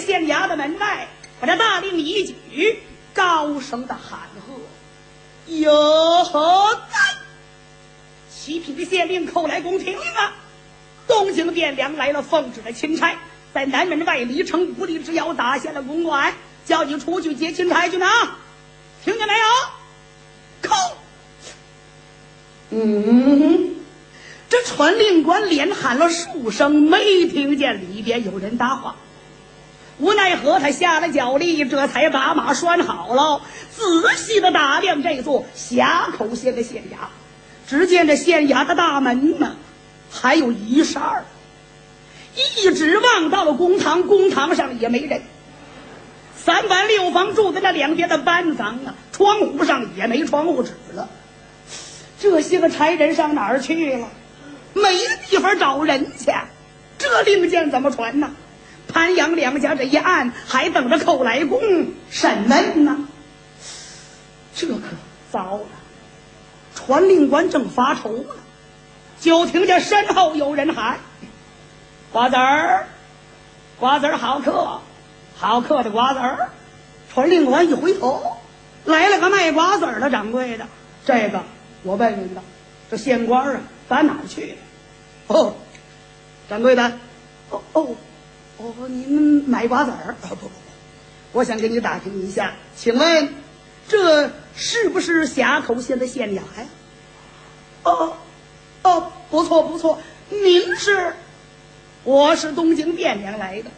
[0.00, 1.08] 县衙的门外，
[1.40, 2.78] 把这大令一举，
[3.14, 4.54] 高声的喊喝
[5.46, 6.98] ：“有何在！
[8.30, 10.34] 七品的县令叩来公听令啊！
[11.06, 13.16] 东京汴梁来了奉旨的钦差，
[13.52, 16.34] 在南门外离城五里之遥打下了公馆，
[16.64, 18.06] 叫你出去接钦差去呢！
[19.04, 20.68] 听见没有？
[20.68, 20.92] 叩！
[22.70, 23.74] 嗯，
[24.48, 28.96] 这传令官连喊了数声，没听见里边有人答话。
[30.02, 33.40] 无奈何，他下了脚力，这才把马拴好了，
[33.70, 37.06] 仔细的打量这座峡口县的县衙。
[37.68, 39.54] 只见这县衙的大门呢，
[40.10, 41.24] 还有一扇儿，
[42.34, 45.22] 一直望到了公堂，公堂上也没人。
[46.36, 51.08] 三房六房住在那两边的班房啊，窗户上也没窗户纸了。
[52.18, 54.08] 这些个差人上哪儿去了？
[54.74, 54.96] 没
[55.28, 56.32] 地方找人去，
[56.98, 58.32] 这令箭怎么传呢？
[58.92, 61.60] 潘杨两家这一案还等着寇来公
[62.10, 63.08] 审问呢，
[64.54, 64.82] 这可
[65.30, 65.66] 糟了！
[66.74, 68.34] 传令官正发愁呢，
[69.20, 70.98] 就听见身后有人喊
[72.12, 72.86] ：“瓜子儿，
[73.78, 74.80] 瓜子儿，好客，
[75.36, 76.50] 好客的瓜子儿。”
[77.12, 78.38] 传令官一回头，
[78.84, 80.66] 来了个卖瓜子儿的掌柜的。
[81.04, 81.42] 这个
[81.82, 82.42] 我问您的，
[82.90, 84.56] 这县官啊，打哪儿去了？
[85.28, 85.54] 哦，
[86.48, 86.98] 掌柜的，
[87.50, 87.96] 哦哦。
[88.62, 90.14] 哦，你们买瓜子儿？
[90.20, 90.52] 不不不，
[91.32, 93.34] 我想跟你打听一下，请问
[93.88, 96.68] 这是不是峡口县的县衙呀？
[97.82, 98.16] 哦
[98.84, 99.98] 哦，不错不错，
[100.30, 101.12] 您是？
[102.04, 103.70] 我是东京汴梁来的，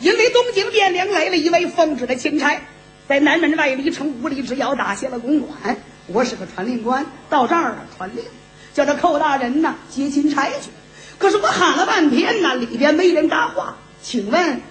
[0.00, 2.58] 因为东京汴梁来了一位奉旨的钦差，
[3.06, 5.76] 在南门外离城五里之遥打下了公馆。
[6.06, 8.24] 我是个传令官，到这儿传令，
[8.72, 10.70] 叫这寇大人呢接钦差去。
[11.18, 13.76] 可是我喊了半天呢，里边没人搭话。
[14.08, 14.62] 请问，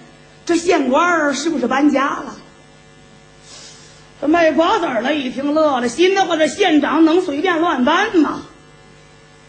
[0.46, 2.34] 这县官是不是搬家了？
[4.18, 8.44] 这卖瓜子儿的一听乐了，心的话，这县长能随便乱搬吗？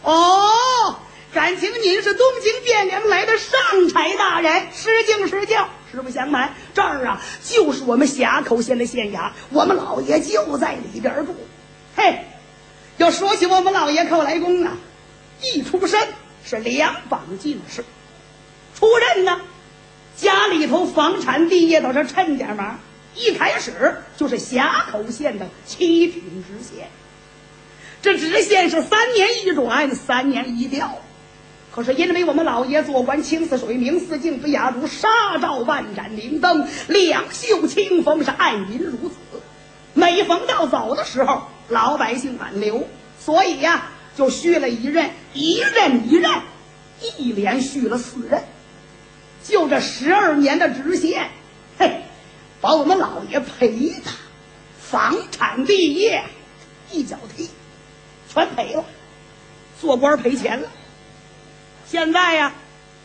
[0.02, 1.00] 哦，
[1.32, 5.56] 感情您是东京汴梁来的上差大人，失敬失敬，
[5.90, 11.34] 实不相瞒，这儿啊就是我们峡口县的县衙，我们老爷就在里边住。
[11.96, 12.26] 嘿，
[12.98, 14.76] 要说起我们老爷寇来公啊，
[15.40, 15.98] 一出身
[16.44, 17.82] 是两榜进士，
[18.78, 19.40] 出任呢。
[20.18, 22.80] 家里头房产地业倒是趁点忙，
[23.14, 26.88] 一开始就是峡口县的七品知县。
[28.02, 30.98] 这知县是三年一转，三年一调。
[31.70, 35.08] 可是因为我们老爷做官清似水，明似镜飞雅如纱
[35.40, 39.14] 照万盏明灯，两袖清风是爱民如子。
[39.94, 42.88] 每逢到走的时候，老百姓挽留，
[43.20, 43.86] 所以呀，
[44.16, 46.32] 就续了一任，一任一任，
[47.18, 48.42] 一连续了四任。
[49.48, 51.30] 就这十二年的直线，
[51.78, 52.02] 嘿，
[52.60, 53.70] 把我们老爷赔
[54.04, 54.10] 的，
[54.78, 56.22] 房产地业
[56.90, 57.48] 一脚踢，
[58.32, 58.84] 全赔了，
[59.80, 60.68] 做官赔钱了。
[61.86, 62.52] 现在呀，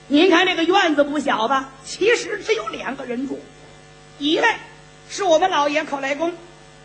[0.10, 1.70] 您看这个院子不小吧？
[1.86, 3.40] 其实只有两个人住，
[4.20, 4.46] 一位
[5.10, 6.34] 是我们老爷寇来公，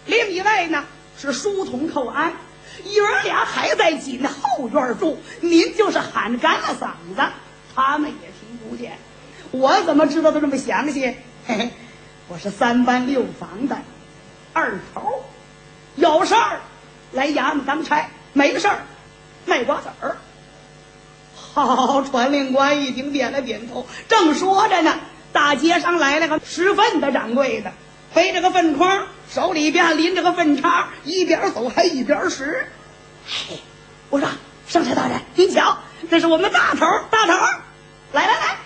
[0.06, 0.84] 另一位呢
[1.20, 2.32] 是书童寇安，
[2.84, 5.18] 爷儿俩还在紧后院住。
[5.40, 7.22] 您就是喊干了嗓子，
[7.74, 8.96] 他们也听不见。
[9.50, 11.16] 我怎么知道的这么详细？
[11.46, 11.70] 嘿嘿，
[12.28, 13.78] 我是三班六房的
[14.52, 15.24] 二头，
[15.96, 16.60] 有事儿
[17.12, 18.80] 来衙门当差，没事儿
[19.46, 20.16] 卖瓜子儿。
[21.34, 25.00] 好，传令官一听点了点头，正说着呢，
[25.32, 27.72] 大街上来了个拾粪的掌柜的，
[28.12, 32.66] 背着个粪筐，手里边拎着个粪叉，一边走还一边拾。
[33.26, 33.58] 嘿，
[34.10, 34.28] 我说
[34.68, 35.78] 上差大人，您瞧，
[36.10, 37.32] 这是我们大头，大头，
[38.12, 38.56] 来来来。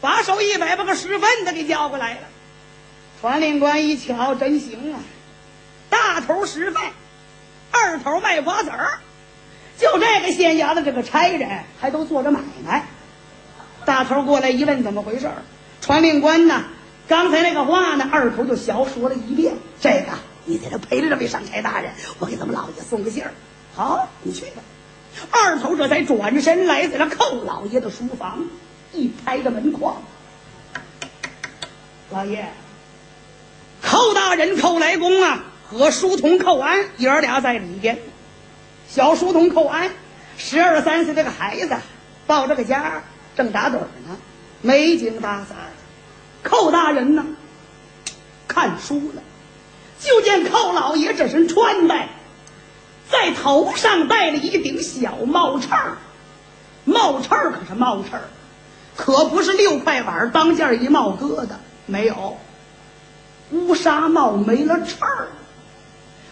[0.00, 2.20] 把手一摆，把个拾粪的给叫过来了。
[3.20, 5.00] 传令官一瞧，真行啊！
[5.90, 6.82] 大头拾粪，
[7.70, 9.00] 二头卖瓜子儿，
[9.78, 12.86] 就这个县衙的这个差人还都做着买卖。
[13.84, 15.42] 大头过来一问，怎么回事儿？
[15.80, 16.64] 传令官呢？
[17.08, 18.08] 刚才那个话呢？
[18.10, 19.54] 二头就小说了一遍。
[19.80, 23.32] 这个你在这陪着这位上差大人，我给咱们老爷送个信儿。
[23.74, 24.62] 好，你去吧。
[25.30, 28.44] 二头这才转身来，在这寇老爷的书房。
[28.92, 30.02] 一拍着门框，
[32.10, 32.44] 老爷，
[33.82, 37.98] 寇大人寇来公啊，和书童寇安爷儿俩在里边。
[38.88, 39.90] 小书童寇安，
[40.36, 41.76] 十二三岁这个孩子，
[42.26, 43.04] 抱着个家
[43.36, 43.74] 正打盹
[44.08, 44.18] 呢，
[44.60, 45.54] 没精打采。
[46.42, 47.24] 寇大人呢，
[48.48, 49.22] 看书了，
[50.00, 52.08] 就见寇老爷这身穿戴，
[53.08, 55.96] 在头上戴了一顶小帽梢
[56.84, 58.18] 帽梢可是帽梢
[59.00, 61.52] 可不是六块碗当间一帽疙瘩，
[61.86, 62.36] 没有，
[63.50, 65.28] 乌纱帽没了翅儿，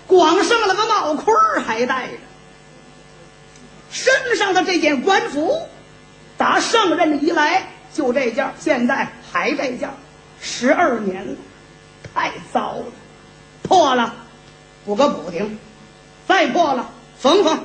[0.06, 2.12] 光剩了个帽盔儿还戴着。
[3.90, 5.62] 身上的这件官服，
[6.36, 9.88] 打上任以来就这件，现在还这件，
[10.38, 11.34] 十二年了，
[12.14, 12.84] 太糟了，
[13.62, 14.14] 破了，
[14.84, 15.58] 补个补丁，
[16.28, 17.58] 再破了，缝缝。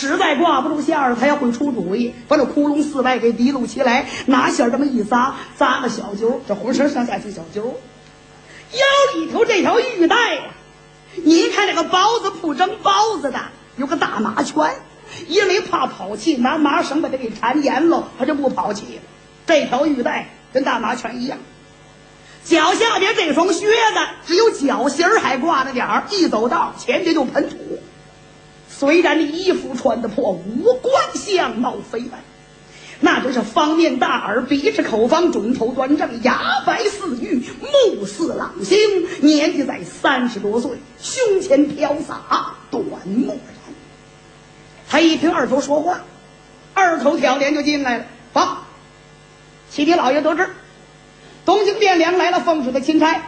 [0.00, 7.62] 实在挂不住线儿，他也会出主意，把这窟窿四外给提溜起来，拿线这么一扎，扎个小揪，这浑身上下是小揪。
[8.72, 10.42] 腰里头这条玉带呀，
[11.22, 13.40] 你看这个包子铺蒸包子的，
[13.76, 14.74] 有个大麻圈，
[15.28, 19.00] 因为怕跑气，拿麻绳把它给缠严了，他就不跑气。
[19.46, 21.36] 这条玉带跟大麻圈一样，
[22.44, 27.56] 脚下边这双靴子只有脚心儿还挂着点儿，一走道前边就喷土。
[28.80, 32.20] 虽然衣服穿的破，五官相貌非凡，
[32.98, 38.78] 那真是方面大耳，鼻齿口方，肿头端正，牙白似玉，目似朗星。
[39.20, 43.74] 年纪在三十多岁，胸前飘洒短墨染。
[44.88, 46.00] 他一听二头说话，
[46.72, 48.04] 二头挑帘就进来了。
[48.32, 48.64] 报，
[49.70, 50.48] 启禀老爷得知，
[51.44, 53.24] 东京汴梁来了奉旨的钦差，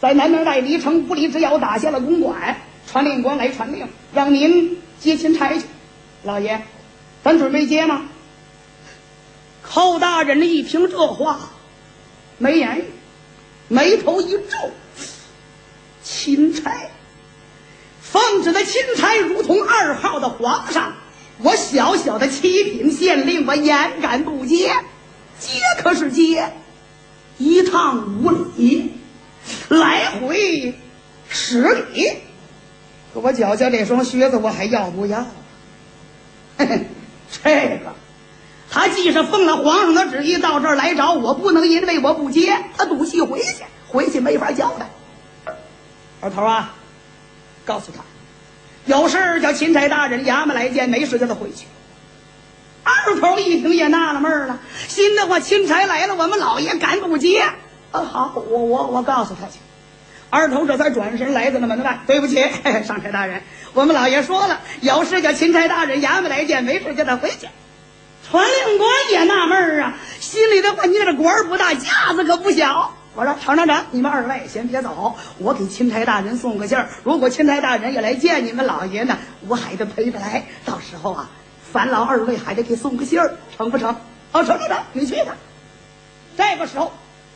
[0.00, 2.56] 在南门外离城不离之遥打下了公馆，
[2.90, 4.78] 传令官来传令，让您。
[5.04, 5.66] 接钦差去，
[6.22, 6.62] 老爷，
[7.22, 8.06] 咱准备接吗？
[9.60, 11.50] 寇大人一听这话，
[12.38, 12.84] 没言语，
[13.68, 14.70] 眉头一皱。
[16.02, 16.88] 钦差，
[18.00, 20.94] 奉旨的钦差如同二号的皇上，
[21.36, 24.74] 我小小的七品县令，我焉敢不接？
[25.38, 26.50] 接可是接，
[27.36, 28.92] 一趟五里，
[29.68, 30.72] 来回
[31.28, 31.60] 十
[31.92, 32.10] 里。
[33.14, 35.24] 我脚脚这双靴子，我还要不要？
[36.58, 37.92] 这个，
[38.70, 44.88] 他既是奉了皇上的旨意到这儿来找我，不能因为我不接他赌气回去，回去没法交代。
[46.20, 46.74] 二头啊，
[47.64, 48.02] 告诉他，
[48.86, 51.66] 有事叫钦差大人衙门来见，没事叫他回去。
[52.82, 57.40] 二头一听也纳了闷了，心的话，钦差来了，我们老爷敢不接？
[57.90, 59.58] 啊，好，我我我告诉他去。
[60.34, 62.00] 二头这才转身来到了门外。
[62.08, 62.44] 对不起，
[62.84, 63.40] 上差大人，
[63.72, 67.46] 我们老爷说了，有事叫钦差大人衙门来见，没事叫他回去。
[68.28, 72.92] 传令官也纳闷儿啊，心里的话，你这官儿不大，架子可不小。
[73.14, 76.88] 我说，成成成，你们二位先别走，我给钦差大人送个信儿。
[77.04, 80.42] 如果钦差大人也来见你们老爷呢，我还得陪着来。
[80.64, 81.30] 到时候啊，
[81.72, 83.94] 烦劳二位还得给送个信儿，成不成？
[84.32, 85.36] 好，成成成，你去吧。
[86.36, 86.92] 这个时候。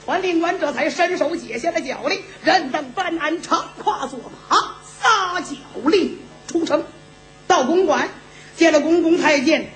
[0.08, 6.82] 传令官这才伸手解下了脚令，任等办案，长跨坐马，撒脚令出城，
[7.46, 8.08] 到公馆
[8.56, 9.70] 见了公公太监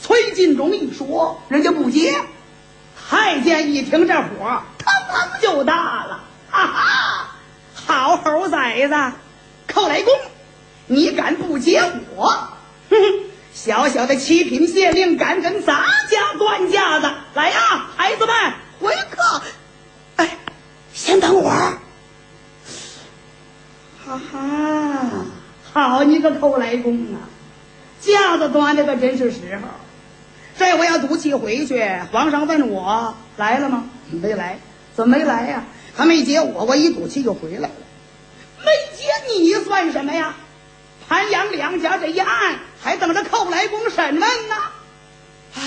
[0.00, 2.14] 崔进忠一说，人家不接。
[3.10, 7.28] 太监一听这火，腾腾就大了，哈哈，
[7.74, 9.12] 好猴崽子，
[9.66, 10.14] 寇来公，
[10.86, 11.82] 你敢不接
[12.14, 12.26] 我？
[12.88, 17.10] 哼哼，小小的七品县令敢跟咱家断架子？
[17.34, 18.36] 来呀，孩子们，
[18.78, 19.41] 回客。
[21.22, 21.78] 等会儿，
[24.04, 25.24] 哈哈，
[25.72, 27.30] 好你个寇来公啊！
[28.00, 29.68] 架子端的可真是时候。
[30.58, 33.84] 这回要赌气回去，皇上问我来了吗？
[34.10, 34.58] 没来，
[34.96, 35.62] 怎么没来呀？
[35.96, 37.70] 他没接我，我一赌气就回来了。
[38.58, 40.34] 没接你算什么呀？
[41.08, 44.56] 潘阳两家这一案还等着寇来公审问呢。
[45.54, 45.60] 唉，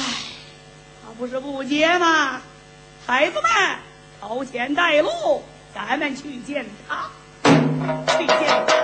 [1.06, 2.42] 他不是不接吗？
[3.08, 3.50] 孩子们。
[4.28, 7.08] 朝前带路，咱们去见他，
[8.18, 8.75] 去见他。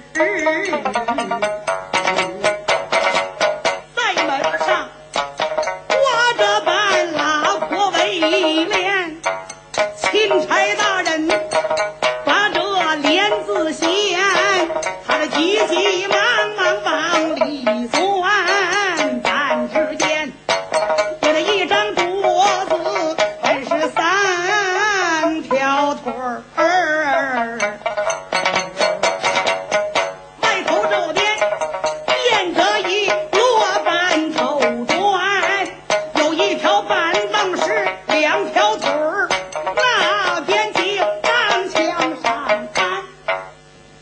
[0.00, 1.71] 户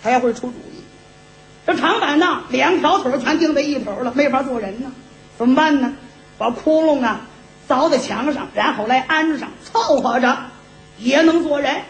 [0.02, 0.83] 他也会出主意，
[1.66, 4.90] 这长板凳两条腿全钉在一头了，没法坐人呢，
[5.38, 5.92] 怎么办呢？
[6.38, 7.21] 把窟窿啊
[7.69, 10.37] 凿在墙上，然后来安上，凑合着
[10.99, 11.83] 也能坐人。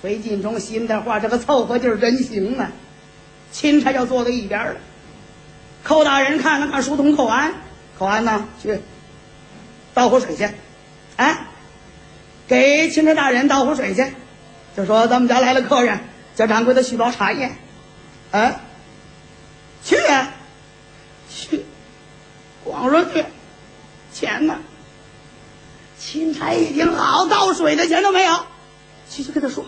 [0.00, 2.72] 崔进忠心的话，这个凑合劲儿真行啊！
[3.52, 4.76] 钦差就坐在一边了。
[5.84, 7.52] 寇大人看了看书童寇安，
[7.98, 8.80] 寇安呐，去
[9.94, 10.48] 倒壶水去，
[11.16, 11.46] 哎，
[12.48, 14.06] 给钦差大人倒壶水去。
[14.76, 16.00] 就说咱们家来了客人，
[16.34, 17.52] 叫掌柜的续包茶叶，
[18.30, 18.60] 啊，
[19.84, 20.32] 去啊，
[21.30, 21.64] 去，
[22.64, 23.24] 光说去，
[24.12, 24.56] 钱呢？
[25.98, 28.46] 钦差一听好，倒水的钱都没有，
[29.08, 29.64] 去去跟他说，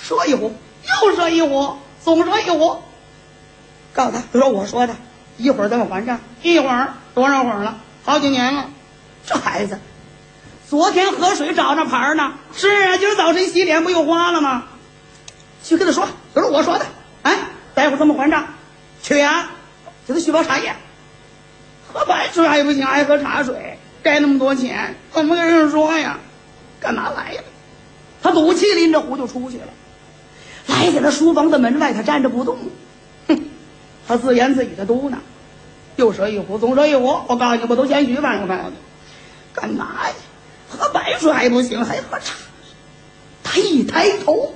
[0.00, 0.54] 说一壶，
[1.02, 1.76] 又说一壶。
[2.04, 2.82] 总说一壶，
[3.92, 4.96] 告诉他，就说我说的，
[5.36, 7.78] 一会儿咱们还账，一会儿多少会儿了？
[8.04, 8.70] 好几年了，
[9.24, 9.78] 这孩子，
[10.68, 14.64] 昨天喝水找着牌儿呢，是啊，今儿早晨洗脸不又花了吗？
[15.62, 16.86] 去跟他说，都是我说的，
[17.22, 17.38] 哎，
[17.74, 18.46] 待会儿咱们还账，
[19.02, 19.50] 去啊，
[20.06, 20.74] 给他续包茶叶，
[21.92, 26.18] 喝白水还不行，爱喝茶水，该那么多钱，怎么跟人说呀？
[26.80, 27.42] 干嘛来呀？
[28.22, 29.66] 他赌气拎着壶就出去了。
[30.66, 32.56] 来在他书房的门外，他站着不动，
[33.26, 33.40] 哼，
[34.06, 35.14] 他自言自语的嘟囔
[35.96, 37.20] ：“又说一壶，总说一壶。
[37.26, 38.38] 我告诉你，我都谦虚吧？
[38.40, 38.76] 我告诉你，
[39.52, 40.14] 干嘛呀？
[40.68, 42.34] 喝白水还不行，还喝茶？”
[43.42, 44.54] 他一抬头，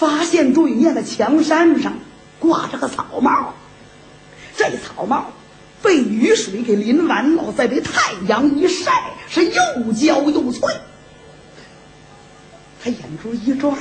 [0.00, 1.92] 发现对面的墙山上
[2.38, 3.52] 挂着个草帽，
[4.56, 5.26] 这草帽
[5.82, 10.74] 被雨水给淋完了，再被太阳一晒，是又焦又脆。
[12.82, 13.76] 他眼珠一转。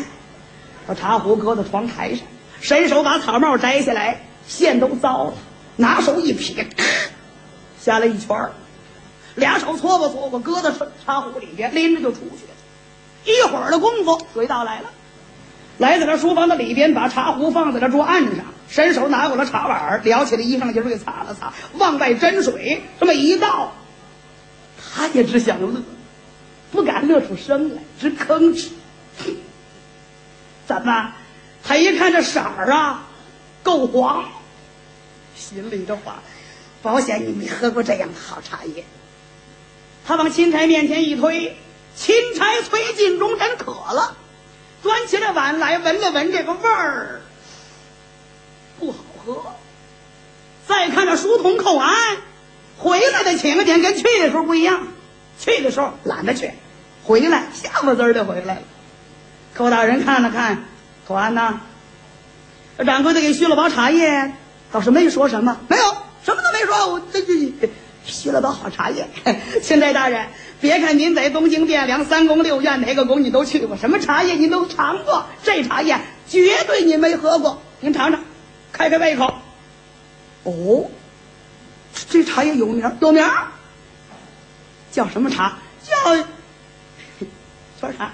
[0.86, 2.26] 把茶壶搁在窗台上，
[2.60, 5.34] 伸手把草帽摘下来，线都糟了，
[5.78, 6.68] 拿手一撇，
[7.80, 8.52] 下来一圈儿，
[9.36, 10.70] 俩手搓吧搓吧，搁到
[11.06, 12.54] 茶壶里边，拎着就出去了。
[13.24, 14.90] 一会儿的功夫，水到来了，
[15.80, 23.72] 来在这书房的里边，把茶壶放在了桌案上，伸手拿过了茶碗，撩起了衣裳襟给擦了擦，往外斟水，这么一倒，
[24.78, 25.82] 他也只想乐，
[26.72, 28.70] 不敢乐出声来，直吭哧。
[30.68, 31.14] 怎么？
[31.64, 33.08] 他一看这色儿啊，
[33.64, 34.26] 够黄。
[35.36, 36.16] 心里的话，
[36.82, 38.84] 保险你没喝过这样的好茶叶。
[40.06, 41.56] 他往钦差面前一推，
[41.96, 44.18] 钦差崔进忠真渴了，
[44.82, 47.22] 端起了碗来闻了闻这个味儿，
[48.80, 49.56] 不好喝。
[50.68, 52.18] 再看这书童寇安，
[52.78, 54.88] 回来的请柬跟去的时候不一样，
[55.40, 56.52] 去的时候懒得去，
[57.04, 58.62] 回来下巴子儿的回来了。
[59.56, 60.64] 寇大人看了看，
[61.08, 61.60] 寇安呐，
[62.86, 64.32] 掌柜的给续了包茶叶，
[64.72, 65.84] 倒是没说什么，没有
[66.24, 66.94] 什么都没说。
[66.94, 67.70] 我这这
[68.06, 69.08] 续了包好茶叶。
[69.64, 70.28] 钦差大人，
[70.62, 78.22] 别看您在东京汴梁三宫六院哪个宫你都去过，什么茶叶您都尝过，这茶叶绝对您没喝过，您尝尝，
[78.72, 79.34] 开开胃口。
[80.44, 80.90] 哦，
[82.10, 83.26] 这茶叶有名有名
[84.92, 85.58] 叫什么茶？
[85.84, 86.16] 叫
[87.80, 88.12] 圈茶。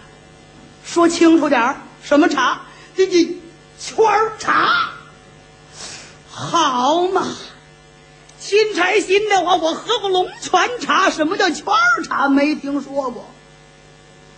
[0.84, 2.62] 说清楚点儿，什么茶？
[2.96, 3.26] 这这
[3.80, 4.92] 圈儿茶，
[6.30, 7.28] 好嘛！
[8.46, 12.30] 钦差心的话，我喝过龙泉茶，什么叫圈儿茶？
[12.30, 13.26] 没听说过。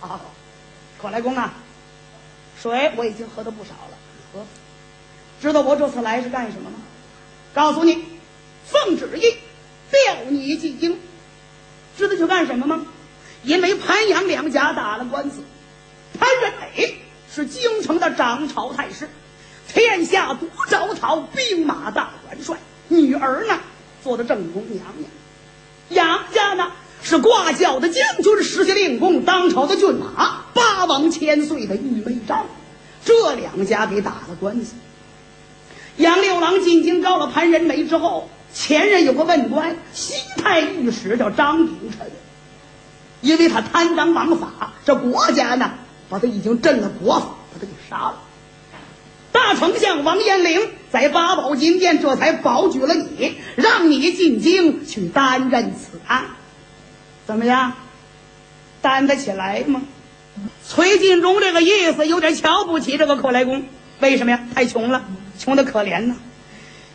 [0.00, 0.18] 啊，
[0.98, 1.52] 可来公啊，
[2.58, 3.98] 水我已经喝的不少了，
[4.32, 4.46] 喝。
[5.42, 6.78] 知道我这次来是干什么吗？
[7.52, 8.02] 告诉你，
[8.64, 9.36] 奉旨意
[9.90, 10.98] 调你进京。
[11.98, 12.86] 知道去干什么吗？
[13.42, 15.42] 因为潘阳两家打了官司。
[16.18, 16.98] 潘仁美
[17.30, 19.10] 是京城的掌朝太师，
[19.68, 22.56] 天下独招讨兵马大元帅，
[22.88, 23.60] 女儿呢
[24.02, 25.10] 做的正宫娘娘，
[25.90, 32.46] 杨家呢是挂孝的将军，实下令公，当朝的骏马，八王千岁的玉梅章，
[33.04, 34.74] 这两家给打了官司。
[35.96, 42.10] 杨六郎进京招了潘仁美之后，前任有个问官，西太御史叫张秉臣，
[43.20, 45.72] 因为他贪赃枉法，这国家呢
[46.08, 48.22] 把他已经镇了国法，把他给杀了。
[49.58, 56.26] 丞相王延龄在八宝金殿这才保举了你，让你进京去担任此案，
[57.26, 57.72] 怎么样？
[58.80, 59.82] 担得起来吗？
[60.64, 63.64] 崔进忠这个意思有点瞧不起这个寇来公，
[63.98, 64.40] 为什么呀？
[64.54, 65.04] 太穷了。
[65.36, 66.14] 穷的可怜呐，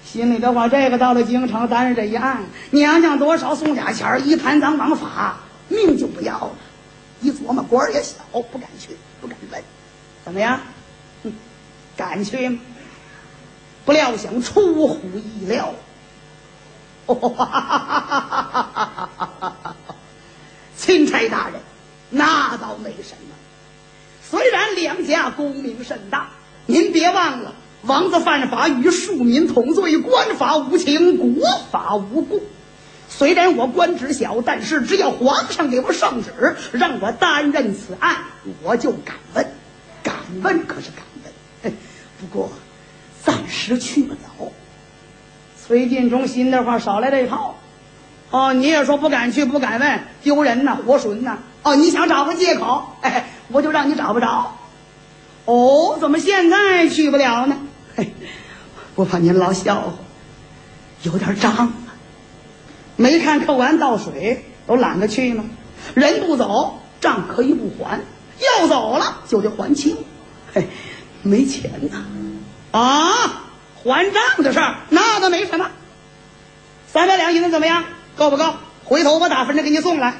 [0.05, 6.51] 心里的话，这个到了京城担任这一案，娘娘多少送俩钱儿，一贪赃枉法，命就不要了。
[7.21, 9.61] 一琢磨，官儿也小，不敢去，不敢问，
[10.23, 10.59] 怎么样？
[11.95, 12.59] 敢去吗？
[13.85, 15.73] 不料想出乎意料，
[17.05, 19.75] 哈哈哈哈哈哈
[20.77, 21.59] 钦差大人，
[22.09, 23.35] 那倒没什么。
[24.29, 26.29] 虽然两家功名甚大，
[26.65, 27.53] 您别忘了。
[27.81, 32.41] 王子犯法与庶民同罪，官法无情，国法无故。
[33.09, 38.23] 虽然我官职小，但是只要皇上给我圣旨，让我担任此案，
[38.61, 39.45] 我就敢问。
[40.01, 41.03] 敢问可是敢，
[42.23, 42.49] 不过
[43.23, 44.51] 暂时去不了。
[45.61, 47.55] 崔进忠心的话少来这一套。
[48.31, 51.37] 哦，你也说不敢去，不敢问，丢人呐，活损呐。
[51.61, 54.55] 哦，你想找个借口，哎，我就让你找不着。
[55.45, 57.57] 哦，怎么现在去不了呢？
[57.95, 58.13] 嘿，
[58.95, 59.93] 我怕您老笑话，
[61.03, 61.73] 有点账。
[62.95, 65.45] 没看扣完倒水都懒得去吗？
[65.93, 67.99] 人不走，账可以不还；
[68.39, 69.95] 要走了就得还清。
[70.53, 70.67] 嘿，
[71.23, 72.05] 没钱呐！
[72.71, 73.43] 啊，
[73.83, 75.71] 还账的事儿那倒没什么。
[76.91, 77.83] 三百两银子怎么样？
[78.15, 78.53] 够不够？
[78.83, 80.15] 回头我打分的给你送来。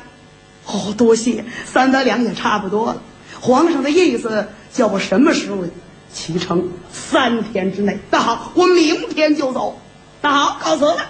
[0.65, 3.01] 哦，多谢，三百两也差不多了。
[3.39, 5.65] 皇上的意思叫我什么时候？
[6.13, 9.81] 启程三天之内，那好，我明天就走。
[10.21, 11.09] 那好，告辞了。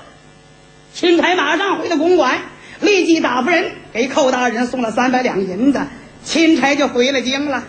[0.94, 2.40] 钦差马上回到公馆，
[2.80, 5.82] 立即打发人给寇大人送了三百两银子。
[6.24, 7.66] 钦差就回了京了。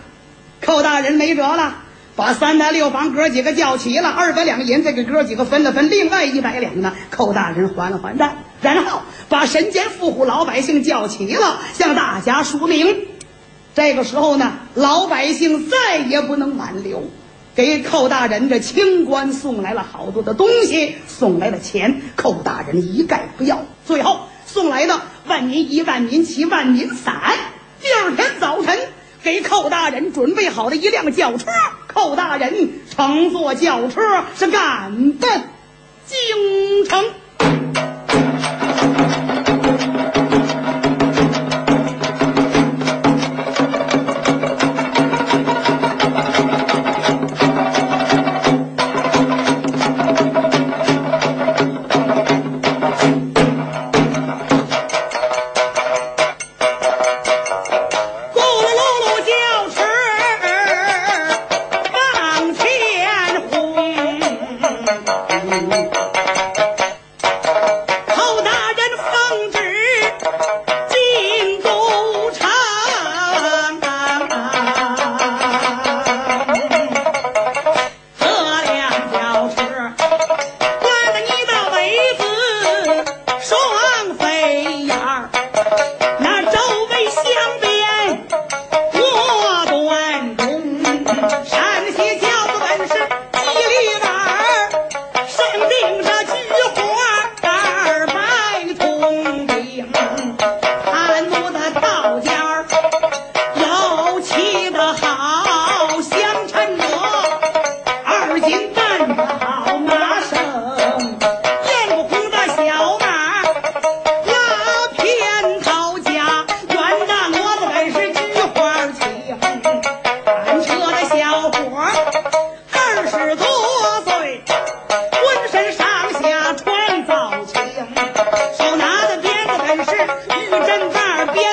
[0.61, 1.83] 寇大人没辙了，
[2.17, 8.37] 把三大六房哥几个叫齐了，二百两银子给哥几个分了分，另外一百两呢，寇大人还了还债。
[8.63, 13.09] 然后把神奸富户老百姓叫齐了，向大家说明。
[13.75, 17.03] 这个时候呢，老百姓再也不能挽留。
[17.57, 23.65] 给寇大人这清官送来了好多的东西，送来了钱，寇大人一概不要。
[23.87, 27.33] 最后送来的万民一、万民旗、万民伞。
[27.81, 28.79] 第二天早晨，
[29.23, 31.47] 给寇大人准备好了一辆轿车，
[31.95, 34.01] 寇大人乘坐轿车
[34.37, 35.49] 是赶奔
[36.05, 37.05] 京城。